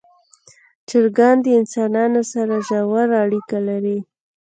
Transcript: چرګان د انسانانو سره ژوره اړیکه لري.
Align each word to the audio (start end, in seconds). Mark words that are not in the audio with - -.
چرګان 0.89 1.37
د 1.45 1.47
انسانانو 1.59 2.21
سره 2.33 2.55
ژوره 2.67 3.15
اړیکه 3.23 3.57
لري. 3.67 3.97